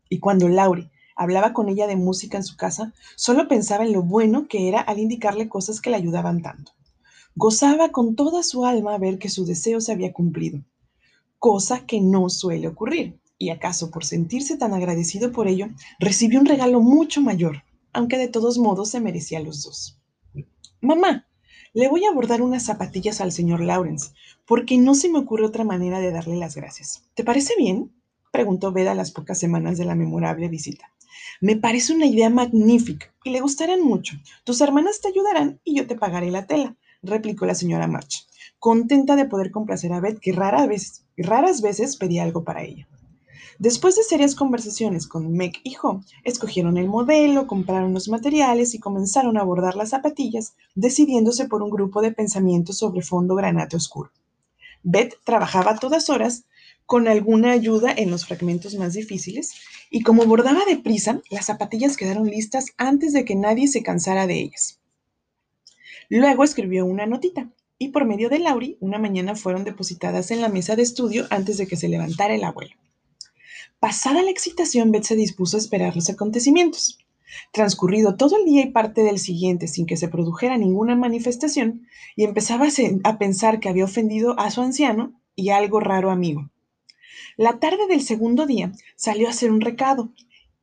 Y 0.09 0.19
cuando 0.19 0.49
Laurie 0.49 0.91
hablaba 1.17 1.53
con 1.53 1.69
ella 1.69 1.87
de 1.87 1.97
música 1.97 2.37
en 2.37 2.45
su 2.45 2.57
casa, 2.57 2.93
solo 3.17 3.49
pensaba 3.49 3.85
en 3.85 3.93
lo 3.93 4.03
bueno 4.03 4.47
que 4.49 4.69
era 4.69 4.81
al 4.81 4.99
indicarle 4.99 5.49
cosas 5.49 5.81
que 5.81 5.91
le 5.91 5.97
ayudaban 5.97 6.43
tanto. 6.43 6.73
Gozaba 7.35 7.91
con 7.91 8.15
toda 8.15 8.43
su 8.43 8.67
alma 8.67 8.99
ver 8.99 9.19
que 9.19 9.29
su 9.29 9.45
deseo 9.47 9.81
se 9.81 9.93
había 9.93 10.13
cumplido, 10.13 10.63
cosa 11.39 11.87
que 11.87 12.01
no 12.01 12.29
suele 12.29 12.69
ocurrir, 12.69 13.19
y 13.39 13.51
acaso 13.51 13.91
por 13.91 14.05
sentirse 14.05 14.57
tan 14.57 14.75
agradecido 14.75 15.33
por 15.33 15.49
ello, 15.49 15.69
recibió 15.99 16.39
un 16.39 16.47
regalo 16.47 16.81
mucho 16.81 17.21
mayor, 17.21 17.65
aunque 17.93 18.19
de 18.19 18.29
todos 18.29 18.59
modos 18.59 18.91
se 18.91 19.01
merecía 19.01 19.41
los 19.41 19.65
dos. 19.65 19.99
Mamá, 20.81 21.27
le 21.75 21.89
voy 21.89 22.05
a 22.05 22.13
bordar 22.13 22.43
unas 22.43 22.65
zapatillas 22.65 23.21
al 23.21 23.33
señor 23.33 23.61
Lawrence, 23.61 24.11
porque 24.47 24.77
no 24.77 24.95
se 24.95 25.09
me 25.09 25.19
ocurre 25.19 25.47
otra 25.47 25.65
manera 25.65 26.01
de 26.01 26.11
darle 26.11 26.37
las 26.37 26.55
gracias. 26.55 27.05
¿Te 27.15 27.25
parece 27.25 27.55
bien? 27.57 27.93
preguntó 28.31 28.73
Beda 28.73 28.93
a 28.93 28.95
las 28.95 29.11
pocas 29.11 29.39
semanas 29.39 29.79
de 29.79 29.87
la 29.87 29.95
memorable 29.95 30.49
visita. 30.49 30.93
Me 31.41 31.57
parece 31.57 31.95
una 31.95 32.07
idea 32.07 32.31
magnífica 32.31 33.13
y 33.25 33.31
le 33.31 33.41
gustarán 33.41 33.83
mucho. 33.83 34.17
Tus 34.45 34.61
hermanas 34.61 35.01
te 35.01 35.09
ayudarán 35.09 35.61
y 35.65 35.77
yo 35.77 35.87
te 35.87 35.97
pagaré 35.97 36.31
la 36.31 36.47
tela, 36.47 36.77
replicó 37.03 37.47
la 37.47 37.55
señora 37.55 37.87
March, 37.87 38.27
contenta 38.59 39.17
de 39.17 39.25
poder 39.25 39.51
complacer 39.51 39.93
a 39.93 40.01
Beth, 40.01 40.21
que 40.21 40.33
raras 40.33 41.63
veces 41.63 41.97
pedía 41.97 42.23
algo 42.23 42.45
para 42.45 42.63
ella. 42.63 42.87
Después 43.59 43.95
de 43.95 44.03
serias 44.03 44.35
conversaciones 44.35 45.07
con 45.07 45.33
Meg 45.33 45.61
y 45.63 45.75
Jo, 45.75 46.01
escogieron 46.25 46.79
el 46.79 46.89
modelo, 46.89 47.47
compraron 47.47 47.93
los 47.95 48.09
materiales 48.09 48.75
y 48.75 48.81
comenzaron 48.81 49.39
a 49.39 49.45
bordar 49.45 49.77
las 49.77 49.91
zapatillas, 49.91 50.55
decidiéndose 50.75 51.47
por 51.47 51.63
un 51.63 51.71
grupo 51.71 52.03
de 52.03 52.13
pensamientos 52.13 52.79
sobre 52.79 53.03
fondo 53.03 53.35
granate 53.35 53.77
oscuro. 53.77 54.11
Beth 54.83 55.15
trabajaba 55.25 55.73
a 55.73 55.79
todas 55.79 56.11
horas 56.11 56.45
con 56.87 57.09
alguna 57.09 57.53
ayuda 57.53 57.93
en 57.97 58.11
los 58.11 58.27
fragmentos 58.27 58.75
más 58.75 58.95
difíciles, 58.95 59.53
y 59.91 60.03
como 60.03 60.25
bordaba 60.27 60.65
deprisa, 60.65 61.21
las 61.31 61.47
zapatillas 61.47 61.97
quedaron 61.97 62.29
listas 62.29 62.67
antes 62.77 63.13
de 63.13 63.25
que 63.25 63.35
nadie 63.35 63.69
se 63.69 63.83
cansara 63.83 64.27
de 64.27 64.41
ellas. 64.41 64.81
Luego 66.09 66.45
escribió 66.45 66.85
una 66.85 67.07
notita, 67.07 67.51
y 67.79 67.89
por 67.89 68.05
medio 68.05 68.29
de 68.29 68.39
Laurie, 68.39 68.77
una 68.81 68.99
mañana 68.99 69.35
fueron 69.35 69.65
depositadas 69.65 70.31
en 70.31 70.41
la 70.41 70.49
mesa 70.49 70.77
de 70.77 70.83
estudio 70.83 71.27
antes 71.31 71.57
de 71.57 71.67
que 71.67 71.77
se 71.77 71.89
levantara 71.89 72.35
el 72.35 72.45
abuelo. 72.45 72.75
Pasada 73.81 74.23
la 74.23 74.31
excitación, 74.31 74.93
Beth 74.93 75.05
se 75.05 75.17
dispuso 75.17 75.57
a 75.57 75.61
esperar 75.61 75.97
los 75.97 76.09
acontecimientos. 76.09 76.99
Transcurrido 77.53 78.17
todo 78.17 78.37
el 78.37 78.45
día 78.45 78.63
y 78.63 78.71
parte 78.71 79.03
del 79.03 79.19
siguiente 79.19 79.67
sin 79.67 79.87
que 79.87 79.97
se 79.97 80.07
produjera 80.07 80.57
ninguna 80.59 80.95
manifestación, 80.95 81.89
y 82.15 82.25
empezaba 82.25 82.69
a 83.05 83.19
pensar 83.19 83.59
que 83.59 83.69
había 83.69 83.85
ofendido 83.85 84.39
a 84.39 84.51
su 84.51 84.61
anciano 84.61 85.21
y 85.35 85.49
algo 85.49 85.81
raro 85.81 86.11
amigo. 86.11 86.51
La 87.37 87.59
tarde 87.59 87.87
del 87.89 88.03
segundo 88.03 88.47
día 88.47 88.73
salió 88.97 89.27
a 89.27 89.31
hacer 89.31 89.51
un 89.51 89.61
recado 89.61 90.13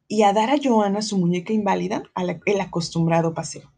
y 0.08 0.24
a 0.24 0.34
dar 0.34 0.50
a 0.50 0.58
Joana 0.62 1.02
su 1.02 1.18
muñeca 1.18 1.54
inválida 1.54 2.04
el 2.46 2.62
acostumbrado 2.62 3.34
paseo. 3.34 3.72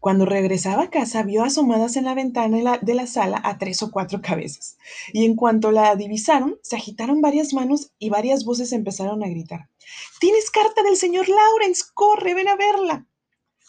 Cuando 0.00 0.24
regresaba 0.24 0.84
a 0.84 0.90
casa, 0.90 1.22
vio 1.22 1.44
asomadas 1.44 1.96
en 1.96 2.04
la 2.04 2.14
ventana 2.14 2.78
de 2.80 2.94
la 2.94 3.06
sala 3.06 3.40
a 3.44 3.58
tres 3.58 3.82
o 3.82 3.90
cuatro 3.90 4.20
cabezas. 4.20 4.76
Y 5.12 5.24
en 5.24 5.34
cuanto 5.34 5.70
la 5.72 5.94
divisaron, 5.96 6.58
se 6.62 6.76
agitaron 6.76 7.20
varias 7.20 7.52
manos 7.52 7.92
y 7.98 8.10
varias 8.10 8.44
voces 8.44 8.72
empezaron 8.72 9.22
a 9.22 9.28
gritar. 9.28 9.68
Tienes 10.20 10.50
carta 10.50 10.82
del 10.82 10.96
señor 10.96 11.28
Lawrence, 11.28 11.84
corre, 11.92 12.34
ven 12.34 12.48
a 12.48 12.56
verla. 12.56 13.06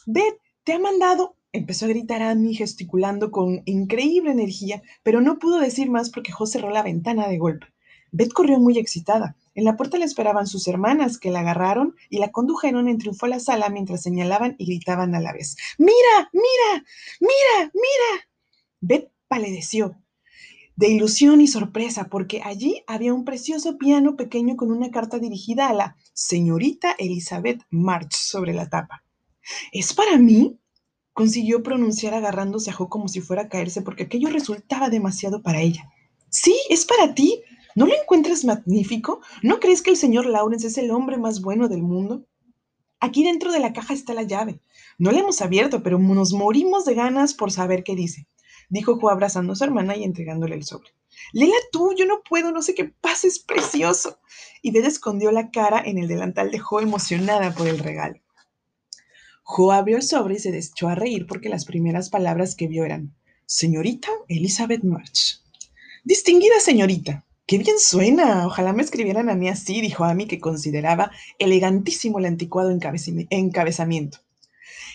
Beth, 0.05 0.39
te 0.63 0.73
ha 0.73 0.79
mandado. 0.79 1.37
Empezó 1.51 1.85
a 1.85 1.89
gritar 1.89 2.21
a 2.21 2.35
mí 2.35 2.53
gesticulando 2.53 3.31
con 3.31 3.61
increíble 3.65 4.31
energía, 4.31 4.81
pero 5.03 5.21
no 5.21 5.39
pudo 5.39 5.59
decir 5.59 5.89
más 5.89 6.09
porque 6.09 6.33
José 6.33 6.59
cerró 6.59 6.69
la 6.69 6.83
ventana 6.83 7.27
de 7.29 7.37
golpe. 7.37 7.67
Beth 8.15 8.31
corrió 8.31 8.59
muy 8.59 8.77
excitada. 8.77 9.35
En 9.55 9.65
la 9.65 9.75
puerta 9.75 9.97
le 9.97 10.05
esperaban 10.05 10.47
sus 10.47 10.69
hermanas, 10.69 11.17
que 11.17 11.31
la 11.31 11.41
agarraron 11.41 11.95
y 12.09 12.19
la 12.19 12.31
condujeron 12.31 12.87
en 12.87 12.97
triunfo 12.97 13.25
a 13.25 13.29
la 13.29 13.41
sala 13.41 13.67
mientras 13.69 14.03
señalaban 14.03 14.55
y 14.57 14.65
gritaban 14.67 15.15
a 15.15 15.19
la 15.19 15.33
vez. 15.33 15.57
¡Mira! 15.77 16.29
¡Mira! 16.31 16.85
¡Mira! 17.19 17.71
¡Mira! 17.73 18.29
Beth 18.79 19.11
palideció 19.27 19.97
de 20.77 20.89
ilusión 20.89 21.41
y 21.41 21.47
sorpresa, 21.47 22.07
porque 22.09 22.41
allí 22.43 22.83
había 22.87 23.13
un 23.13 23.25
precioso 23.25 23.77
piano 23.77 24.15
pequeño 24.15 24.55
con 24.55 24.71
una 24.71 24.91
carta 24.91 25.19
dirigida 25.19 25.67
a 25.67 25.73
la 25.73 25.97
señorita 26.13 26.95
Elizabeth 26.97 27.63
March 27.69 28.13
sobre 28.13 28.53
la 28.53 28.69
tapa. 28.69 29.03
¿Es 29.73 29.93
para 29.93 30.17
mí? 30.17 30.57
consiguió 31.11 31.63
pronunciar 31.63 32.13
agarrándose 32.13 32.69
a 32.69 32.73
Jo 32.73 32.89
como 32.89 33.07
si 33.07 33.21
fuera 33.21 33.43
a 33.43 33.49
caerse, 33.49 33.81
porque 33.81 34.03
aquello 34.03 34.29
resultaba 34.29 34.89
demasiado 34.89 35.41
para 35.41 35.61
ella. 35.61 35.89
Sí, 36.29 36.53
es 36.69 36.85
para 36.85 37.13
ti, 37.13 37.41
¿No 37.75 37.85
lo 37.85 37.93
encuentras 37.93 38.45
magnífico? 38.45 39.19
¿No 39.43 39.59
crees 39.59 39.81
que 39.81 39.91
el 39.91 39.97
señor 39.97 40.25
Lawrence 40.25 40.67
es 40.67 40.77
el 40.77 40.91
hombre 40.91 41.17
más 41.17 41.41
bueno 41.41 41.67
del 41.67 41.83
mundo? 41.83 42.25
Aquí 43.01 43.25
dentro 43.25 43.51
de 43.51 43.59
la 43.59 43.73
caja 43.73 43.93
está 43.93 44.13
la 44.13 44.23
llave. 44.23 44.61
No 44.97 45.11
la 45.11 45.19
hemos 45.19 45.41
abierto, 45.41 45.83
pero 45.83 45.99
nos 45.99 46.31
morimos 46.31 46.85
de 46.85 46.95
ganas 46.95 47.33
por 47.33 47.51
saber 47.51 47.83
qué 47.83 47.93
dice, 47.93 48.27
dijo 48.69 48.97
Jo 48.97 49.09
abrazando 49.09 49.51
a 49.51 49.55
su 49.57 49.65
hermana 49.65 49.97
y 49.97 50.05
entregándole 50.05 50.55
el 50.55 50.63
sobre. 50.63 50.91
Léela 51.33 51.55
tú, 51.73 51.93
yo 51.97 52.05
no 52.05 52.21
puedo, 52.27 52.53
no 52.53 52.61
sé 52.61 52.73
qué 52.75 52.85
pasa, 52.85 53.27
es 53.27 53.39
precioso. 53.39 54.19
Y 54.61 54.71
Beth 54.71 54.85
escondió 54.85 55.31
la 55.31 55.51
cara 55.51 55.81
en 55.85 55.97
el 55.97 56.07
delantal 56.07 56.51
de 56.51 56.59
Jo 56.59 56.79
emocionada 56.79 57.53
por 57.53 57.67
el 57.67 57.79
regalo. 57.79 58.21
Jo 59.43 59.73
abrió 59.73 59.97
el 59.97 60.03
sobre 60.03 60.35
y 60.35 60.39
se 60.39 60.57
echó 60.57 60.87
a 60.87 60.95
reír 60.95 61.27
porque 61.27 61.49
las 61.49 61.65
primeras 61.65 62.09
palabras 62.09 62.55
que 62.55 62.67
vio 62.69 62.85
eran, 62.85 63.13
Señorita 63.45 64.09
Elizabeth 64.29 64.83
March. 64.83 65.41
Distinguida 66.03 66.59
señorita, 66.59 67.25
Qué 67.47 67.59
bien 67.59 67.77
suena. 67.77 68.47
Ojalá 68.47 68.73
me 68.73 68.81
escribieran 68.81 69.29
a 69.29 69.35
mí 69.35 69.49
así, 69.49 69.79
dijo 69.79 70.03
Amy, 70.03 70.25
que 70.25 70.39
consideraba 70.39 71.11
elegantísimo 71.37 72.17
el 72.17 72.25
anticuado 72.25 72.71
encabezamiento. 72.71 74.17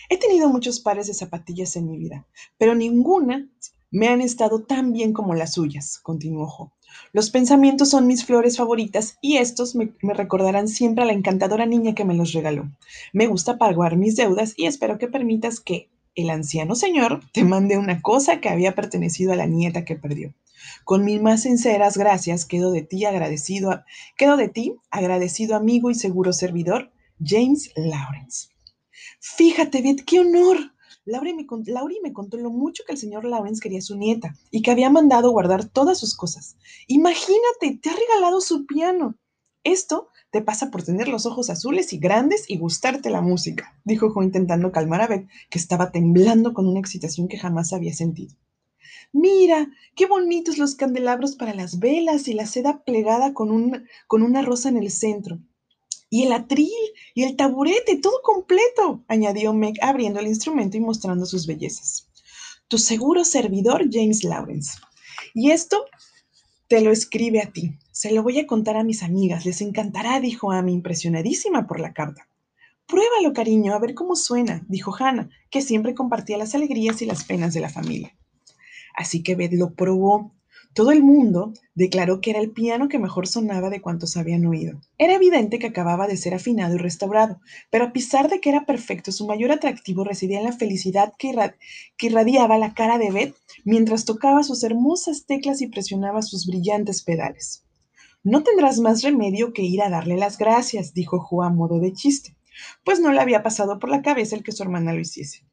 He 0.09 0.17
tenido 0.17 0.49
muchos 0.49 0.81
pares 0.81 1.07
de 1.07 1.13
zapatillas 1.13 1.77
en 1.77 1.89
mi 1.89 1.97
vida, 1.97 2.27
pero 2.57 2.75
ninguna 2.75 3.49
me 3.89 4.09
han 4.09 4.19
estado 4.19 4.63
tan 4.63 4.91
bien 4.91 5.13
como 5.13 5.33
las 5.33 5.53
suyas, 5.53 5.97
continuó 5.99 6.45
Jo. 6.47 6.73
Los 7.13 7.29
pensamientos 7.29 7.89
son 7.89 8.05
mis 8.05 8.25
flores 8.25 8.57
favoritas 8.57 9.17
y 9.21 9.37
estos 9.37 9.73
me, 9.73 9.93
me, 10.01 10.13
recordarán 10.13 10.67
siempre 10.67 11.03
a 11.03 11.07
la 11.07 11.13
encantadora 11.13 11.65
niña 11.65 11.95
que 11.95 12.03
me 12.03 12.15
los 12.15 12.33
regaló. 12.33 12.69
Me 13.13 13.27
gusta 13.27 13.57
pagar 13.57 13.95
mis 13.95 14.17
deudas 14.17 14.55
y 14.57 14.65
espero 14.65 14.97
que 14.97 15.07
permitas 15.07 15.61
que 15.61 15.89
el 16.15 16.29
anciano 16.29 16.75
señor 16.75 17.21
te 17.31 17.45
mande 17.45 17.77
una 17.77 18.01
cosa 18.01 18.41
que 18.41 18.49
había 18.49 18.75
pertenecido 18.75 19.31
a 19.31 19.37
la 19.37 19.45
nieta 19.45 19.85
que 19.85 19.95
perdió. 19.95 20.33
Con 20.83 21.05
mis 21.05 21.21
más 21.21 21.43
sinceras 21.43 21.97
gracias 21.97 22.45
quedo 22.45 22.71
de 22.71 22.81
ti 22.81 23.05
agradecido, 23.05 23.83
quedo 24.17 24.37
de 24.37 24.49
ti 24.49 24.75
agradecido 24.89 25.55
amigo 25.55 25.89
y 25.89 25.95
seguro 25.95 26.33
servidor, 26.33 26.91
James 27.23 27.71
Lawrence. 27.75 28.49
Fíjate, 29.19 29.81
Beth, 29.81 30.03
qué 30.05 30.19
honor. 30.19 30.57
Laura 31.05 31.31
me, 31.33 31.45
me 32.03 32.13
contó 32.13 32.37
lo 32.37 32.51
mucho 32.51 32.83
que 32.85 32.91
el 32.91 32.97
señor 32.97 33.25
Lawrence 33.25 33.61
quería 33.61 33.79
a 33.79 33.81
su 33.81 33.97
nieta 33.97 34.35
y 34.51 34.61
que 34.61 34.71
había 34.71 34.89
mandado 34.89 35.31
guardar 35.31 35.65
todas 35.65 35.99
sus 35.99 36.15
cosas. 36.15 36.57
Imagínate, 36.87 37.79
te 37.81 37.89
ha 37.89 37.95
regalado 37.95 38.39
su 38.41 38.65
piano. 38.65 39.15
Esto 39.63 40.09
te 40.31 40.41
pasa 40.41 40.71
por 40.71 40.83
tener 40.83 41.07
los 41.07 41.25
ojos 41.25 41.49
azules 41.49 41.93
y 41.93 41.97
grandes 41.97 42.49
y 42.49 42.57
gustarte 42.57 43.09
la 43.09 43.21
música, 43.21 43.79
dijo 43.83 44.09
Jo 44.11 44.23
intentando 44.23 44.71
calmar 44.71 45.01
a 45.01 45.07
Beth, 45.07 45.27
que 45.49 45.59
estaba 45.59 45.91
temblando 45.91 46.53
con 46.53 46.67
una 46.67 46.79
excitación 46.79 47.27
que 47.27 47.37
jamás 47.37 47.73
había 47.73 47.93
sentido. 47.93 48.35
Mira, 49.13 49.69
qué 49.95 50.05
bonitos 50.05 50.57
los 50.57 50.75
candelabros 50.75 51.35
para 51.35 51.53
las 51.53 51.79
velas 51.79 52.27
y 52.27 52.33
la 52.33 52.45
seda 52.45 52.83
plegada 52.83 53.33
con, 53.33 53.85
con 54.07 54.23
una 54.23 54.41
rosa 54.41 54.69
en 54.69 54.77
el 54.77 54.89
centro. 54.89 55.39
Y 56.09 56.23
el 56.23 56.33
atril 56.33 56.69
y 57.13 57.23
el 57.23 57.35
taburete, 57.35 57.97
todo 57.97 58.21
completo, 58.23 59.03
añadió 59.07 59.53
Meg 59.53 59.75
abriendo 59.81 60.19
el 60.19 60.27
instrumento 60.27 60.77
y 60.77 60.81
mostrando 60.81 61.25
sus 61.25 61.47
bellezas. 61.47 62.09
Tu 62.67 62.77
seguro 62.77 63.25
servidor, 63.25 63.85
James 63.91 64.23
Lawrence. 64.23 64.77
Y 65.33 65.51
esto 65.51 65.85
te 66.67 66.81
lo 66.81 66.91
escribe 66.91 67.41
a 67.41 67.51
ti. 67.51 67.73
Se 67.91 68.11
lo 68.11 68.23
voy 68.23 68.39
a 68.39 68.47
contar 68.47 68.77
a 68.77 68.83
mis 68.83 69.03
amigas. 69.03 69.45
Les 69.45 69.61
encantará, 69.61 70.19
dijo 70.21 70.51
Amy, 70.51 70.73
impresionadísima 70.73 71.67
por 71.67 71.79
la 71.79 71.93
carta. 71.93 72.27
Pruébalo, 72.87 73.33
cariño, 73.33 73.73
a 73.73 73.79
ver 73.79 73.93
cómo 73.93 74.15
suena, 74.15 74.65
dijo 74.67 74.93
Hannah, 74.97 75.29
que 75.49 75.61
siempre 75.61 75.95
compartía 75.95 76.37
las 76.37 76.55
alegrías 76.55 77.01
y 77.01 77.05
las 77.05 77.23
penas 77.23 77.53
de 77.53 77.61
la 77.61 77.69
familia. 77.69 78.15
Así 78.95 79.23
que 79.23 79.35
Beth 79.35 79.53
lo 79.53 79.73
probó. 79.73 80.33
Todo 80.73 80.91
el 80.91 81.03
mundo 81.03 81.53
declaró 81.75 82.21
que 82.21 82.29
era 82.29 82.39
el 82.39 82.51
piano 82.51 82.87
que 82.87 82.97
mejor 82.97 83.27
sonaba 83.27 83.69
de 83.69 83.81
cuantos 83.81 84.15
habían 84.15 84.45
oído. 84.45 84.79
Era 84.97 85.15
evidente 85.15 85.59
que 85.59 85.67
acababa 85.67 86.07
de 86.07 86.15
ser 86.15 86.33
afinado 86.33 86.75
y 86.75 86.77
restaurado, 86.77 87.41
pero 87.69 87.85
a 87.85 87.93
pesar 87.93 88.29
de 88.29 88.39
que 88.39 88.49
era 88.49 88.65
perfecto, 88.65 89.11
su 89.11 89.27
mayor 89.27 89.51
atractivo 89.51 90.05
residía 90.05 90.39
en 90.39 90.45
la 90.45 90.53
felicidad 90.53 91.13
que, 91.19 91.35
irradiaba 91.99 92.57
la 92.57 92.73
cara 92.73 92.97
de 92.97 93.11
Beth 93.11 93.35
mientras 93.65 94.05
tocaba 94.05 94.43
sus 94.43 94.63
hermosas 94.63 95.25
teclas 95.25 95.61
y 95.61 95.67
presionaba 95.67 96.21
sus 96.21 96.47
brillantes 96.47 97.03
pedales. 97.03 97.65
No 98.23 98.43
tendrás 98.43 98.79
más 98.79 99.01
remedio 99.01 99.51
que 99.51 99.63
ir 99.63 99.81
a 99.81 99.89
darle 99.89 100.15
las 100.15 100.37
gracias, 100.37 100.93
dijo 100.93 101.19
Jo 101.19 101.43
a 101.43 101.49
modo 101.49 101.79
de 101.79 101.91
chiste, 101.91 102.37
pues 102.85 102.99
no 102.99 103.11
le 103.11 103.19
había 103.19 103.43
pasado 103.43 103.79
por 103.79 103.89
la 103.89 104.01
cabeza 104.01 104.35
el 104.35 104.43
que 104.43 104.51
su 104.51 104.63
hermana 104.63 104.93
lo 104.93 105.01
hiciese. 105.01 105.45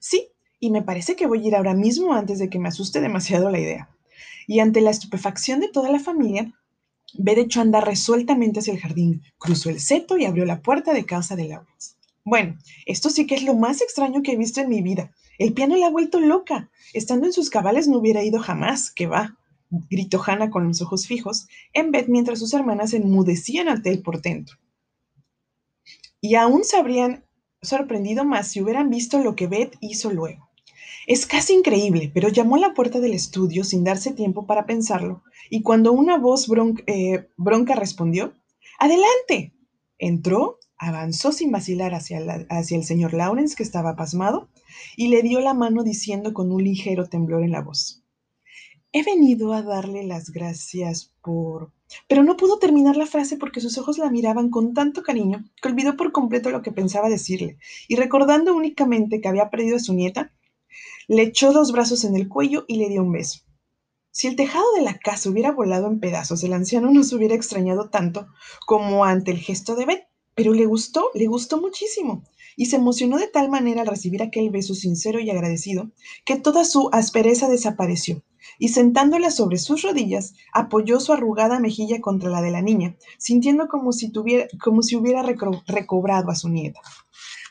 Sí, 0.00 0.28
y 0.60 0.70
me 0.70 0.82
parece 0.82 1.16
que 1.16 1.26
voy 1.26 1.42
a 1.42 1.48
ir 1.48 1.56
ahora 1.56 1.74
mismo 1.74 2.12
antes 2.12 2.38
de 2.38 2.50
que 2.50 2.58
me 2.58 2.68
asuste 2.68 3.00
demasiado 3.00 3.50
la 3.50 3.58
idea. 3.58 3.88
Y 4.46 4.60
ante 4.60 4.82
la 4.82 4.90
estupefacción 4.90 5.58
de 5.60 5.68
toda 5.68 5.90
la 5.90 5.98
familia, 5.98 6.54
Beth 7.14 7.38
echó 7.38 7.60
a 7.60 7.62
andar 7.62 7.86
resueltamente 7.86 8.60
hacia 8.60 8.74
el 8.74 8.80
jardín, 8.80 9.22
cruzó 9.38 9.70
el 9.70 9.80
seto 9.80 10.18
y 10.18 10.26
abrió 10.26 10.44
la 10.44 10.60
puerta 10.60 10.92
de 10.92 11.06
casa 11.06 11.34
de 11.34 11.48
Lawrence. 11.48 11.94
Bueno, 12.24 12.58
esto 12.86 13.08
sí 13.08 13.26
que 13.26 13.34
es 13.34 13.42
lo 13.42 13.54
más 13.54 13.80
extraño 13.80 14.22
que 14.22 14.32
he 14.32 14.36
visto 14.36 14.60
en 14.60 14.68
mi 14.68 14.82
vida. 14.82 15.12
El 15.38 15.54
piano 15.54 15.76
la 15.76 15.86
ha 15.86 15.90
vuelto 15.90 16.20
loca. 16.20 16.70
Estando 16.92 17.26
en 17.26 17.32
sus 17.32 17.48
cabales 17.48 17.88
no 17.88 17.98
hubiera 17.98 18.22
ido 18.22 18.38
jamás, 18.38 18.90
que 18.90 19.06
va, 19.06 19.38
gritó 19.70 20.22
Hannah 20.24 20.50
con 20.50 20.68
los 20.68 20.82
ojos 20.82 21.06
fijos 21.06 21.48
en 21.72 21.90
Beth 21.90 22.08
mientras 22.08 22.38
sus 22.38 22.52
hermanas 22.52 22.92
enmudecían 22.92 23.68
ante 23.68 23.90
el 23.90 24.02
portento. 24.02 24.52
Y 26.20 26.34
aún 26.34 26.64
se 26.64 26.76
habrían 26.76 27.24
sorprendido 27.62 28.24
más 28.24 28.48
si 28.48 28.60
hubieran 28.60 28.90
visto 28.90 29.18
lo 29.20 29.34
que 29.34 29.46
Beth 29.46 29.76
hizo 29.80 30.10
luego. 30.10 30.49
Es 31.10 31.26
casi 31.26 31.54
increíble, 31.54 32.08
pero 32.14 32.28
llamó 32.28 32.54
a 32.54 32.60
la 32.60 32.72
puerta 32.72 33.00
del 33.00 33.14
estudio 33.14 33.64
sin 33.64 33.82
darse 33.82 34.12
tiempo 34.12 34.46
para 34.46 34.64
pensarlo, 34.64 35.24
y 35.50 35.62
cuando 35.62 35.90
una 35.90 36.16
voz 36.18 36.46
eh, 36.86 37.26
bronca 37.36 37.74
respondió, 37.74 38.34
¡Adelante! 38.78 39.52
Entró, 39.98 40.60
avanzó 40.78 41.32
sin 41.32 41.50
vacilar 41.50 41.94
hacia, 41.94 42.20
hacia 42.48 42.76
el 42.76 42.84
señor 42.84 43.12
Lawrence, 43.12 43.56
que 43.56 43.64
estaba 43.64 43.96
pasmado, 43.96 44.50
y 44.96 45.08
le 45.08 45.22
dio 45.22 45.40
la 45.40 45.52
mano 45.52 45.82
diciendo 45.82 46.32
con 46.32 46.52
un 46.52 46.62
ligero 46.62 47.08
temblor 47.08 47.42
en 47.42 47.50
la 47.50 47.62
voz, 47.62 48.04
He 48.92 49.02
venido 49.02 49.52
a 49.52 49.62
darle 49.62 50.04
las 50.04 50.30
gracias 50.30 51.12
por... 51.22 51.72
Pero 52.06 52.22
no 52.22 52.36
pudo 52.36 52.60
terminar 52.60 52.96
la 52.96 53.06
frase 53.06 53.36
porque 53.36 53.60
sus 53.60 53.78
ojos 53.78 53.98
la 53.98 54.10
miraban 54.10 54.48
con 54.48 54.74
tanto 54.74 55.02
cariño 55.02 55.44
que 55.60 55.68
olvidó 55.68 55.96
por 55.96 56.12
completo 56.12 56.50
lo 56.50 56.62
que 56.62 56.70
pensaba 56.70 57.08
decirle, 57.08 57.58
y 57.88 57.96
recordando 57.96 58.54
únicamente 58.54 59.20
que 59.20 59.26
había 59.26 59.50
perdido 59.50 59.74
a 59.76 59.80
su 59.80 59.92
nieta, 59.92 60.32
le 61.10 61.22
echó 61.22 61.52
dos 61.52 61.72
brazos 61.72 62.04
en 62.04 62.14
el 62.14 62.28
cuello 62.28 62.64
y 62.68 62.76
le 62.76 62.88
dio 62.88 63.02
un 63.02 63.10
beso. 63.10 63.40
Si 64.12 64.28
el 64.28 64.36
tejado 64.36 64.64
de 64.76 64.82
la 64.82 64.96
casa 64.96 65.28
hubiera 65.28 65.50
volado 65.50 65.88
en 65.88 65.98
pedazos, 65.98 66.44
el 66.44 66.52
anciano 66.52 66.88
no 66.92 67.02
se 67.02 67.16
hubiera 67.16 67.34
extrañado 67.34 67.90
tanto 67.90 68.28
como 68.64 69.04
ante 69.04 69.32
el 69.32 69.38
gesto 69.38 69.74
de 69.74 69.86
Beth, 69.86 70.04
pero 70.36 70.54
le 70.54 70.66
gustó, 70.66 71.10
le 71.14 71.26
gustó 71.26 71.60
muchísimo, 71.60 72.22
y 72.56 72.66
se 72.66 72.76
emocionó 72.76 73.18
de 73.18 73.26
tal 73.26 73.50
manera 73.50 73.80
al 73.80 73.88
recibir 73.88 74.22
aquel 74.22 74.50
beso 74.50 74.76
sincero 74.76 75.18
y 75.18 75.30
agradecido, 75.30 75.90
que 76.24 76.36
toda 76.36 76.64
su 76.64 76.90
aspereza 76.92 77.48
desapareció, 77.48 78.22
y 78.60 78.68
sentándola 78.68 79.32
sobre 79.32 79.58
sus 79.58 79.82
rodillas, 79.82 80.34
apoyó 80.52 81.00
su 81.00 81.12
arrugada 81.12 81.58
mejilla 81.58 82.00
contra 82.00 82.30
la 82.30 82.40
de 82.40 82.52
la 82.52 82.62
niña, 82.62 82.96
sintiendo 83.18 83.66
como 83.66 83.90
si, 83.92 84.12
tuviera, 84.12 84.46
como 84.62 84.84
si 84.84 84.94
hubiera 84.94 85.24
recobrado 85.24 86.30
a 86.30 86.36
su 86.36 86.48
nieta. 86.48 86.80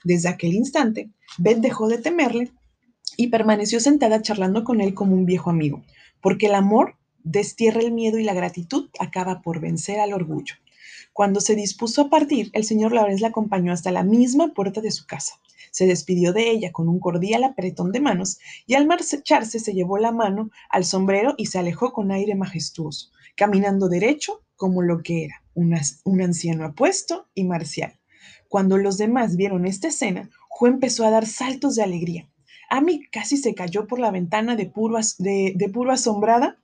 Desde 0.06 0.30
aquel 0.30 0.54
instante, 0.54 1.12
Beth 1.38 1.60
dejó 1.60 1.90
de 1.90 1.98
temerle 1.98 2.54
y 3.20 3.28
permaneció 3.28 3.82
sentada 3.82 4.22
charlando 4.22 4.64
con 4.64 4.80
él 4.80 4.94
como 4.94 5.14
un 5.14 5.26
viejo 5.26 5.50
amigo, 5.50 5.84
porque 6.22 6.46
el 6.46 6.56
amor 6.56 6.96
destierra 7.22 7.82
el 7.82 7.92
miedo 7.92 8.18
y 8.18 8.24
la 8.24 8.34
gratitud 8.34 8.90
acaba 8.98 9.42
por 9.42 9.60
vencer 9.60 10.00
al 10.00 10.14
orgullo. 10.14 10.56
Cuando 11.12 11.42
se 11.42 11.54
dispuso 11.54 12.04
a 12.04 12.10
partir, 12.10 12.50
el 12.54 12.64
señor 12.64 12.94
Lawrence 12.94 13.22
la 13.22 13.28
acompañó 13.28 13.74
hasta 13.74 13.92
la 13.92 14.04
misma 14.04 14.54
puerta 14.54 14.80
de 14.80 14.92
su 14.92 15.06
casa. 15.06 15.34
Se 15.72 15.86
despidió 15.86 16.32
de 16.32 16.50
ella 16.50 16.72
con 16.72 16.88
un 16.88 17.02
cordial 17.02 17.44
apretón 17.44 17.92
de 17.92 18.00
manos 18.00 18.40
y 18.66 18.76
al 18.76 18.88
marcharse 18.88 19.60
se 19.60 19.74
llevó 19.74 19.98
la 19.98 20.14
mano 20.14 20.50
al 20.70 20.86
sombrero 20.86 21.34
y 21.36 21.48
se 21.48 21.60
alejó 21.60 21.92
con 21.92 22.12
aire 22.12 22.36
majestuoso, 22.36 23.10
caminando 23.36 23.90
derecho 23.90 24.46
como 24.56 24.82
lo 24.82 25.04
que 25.04 25.26
era, 25.26 25.44
un 25.56 26.22
anciano 26.22 26.64
apuesto 26.64 27.28
y 27.36 27.44
marcial. 27.44 28.00
Cuando 28.48 28.78
los 28.78 28.98
demás 28.98 29.36
vieron 29.36 29.66
esta 29.66 29.90
escena, 29.90 30.30
Ju 30.48 30.68
empezó 30.68 31.06
a 31.06 31.12
dar 31.12 31.26
saltos 31.26 31.76
de 31.76 31.84
alegría. 31.84 32.30
Amy 32.70 33.08
casi 33.12 33.38
se 33.38 33.56
cayó 33.56 33.88
por 33.88 34.00
la 34.00 34.12
ventana 34.12 34.56
de 34.56 34.66
puro, 34.68 35.00
de 35.18 35.72
puro 35.74 35.92
asombrada 35.92 36.60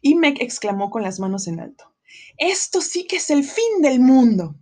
y 0.00 0.16
Meg 0.16 0.42
exclamó 0.42 0.90
con 0.90 1.02
las 1.02 1.20
manos 1.20 1.46
en 1.46 1.60
alto. 1.60 1.92
Esto 2.36 2.80
sí 2.80 3.06
que 3.06 3.16
es 3.16 3.30
el 3.30 3.44
fin 3.44 3.80
del 3.80 4.00
mundo. 4.00 4.56